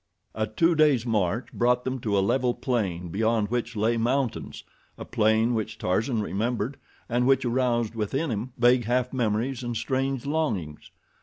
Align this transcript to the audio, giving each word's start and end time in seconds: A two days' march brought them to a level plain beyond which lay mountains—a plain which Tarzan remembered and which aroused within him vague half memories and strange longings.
A 0.33 0.47
two 0.47 0.73
days' 0.73 1.05
march 1.05 1.53
brought 1.53 1.83
them 1.83 1.99
to 1.99 2.17
a 2.17 2.21
level 2.25 2.55
plain 2.55 3.09
beyond 3.09 3.49
which 3.49 3.75
lay 3.75 3.97
mountains—a 3.97 5.05
plain 5.05 5.53
which 5.53 5.77
Tarzan 5.77 6.23
remembered 6.23 6.77
and 7.07 7.27
which 7.27 7.45
aroused 7.45 7.93
within 7.93 8.31
him 8.31 8.51
vague 8.57 8.85
half 8.85 9.13
memories 9.13 9.61
and 9.61 9.77
strange 9.77 10.25
longings. 10.25 10.89